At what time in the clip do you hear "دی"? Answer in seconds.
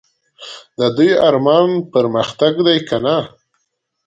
2.65-2.77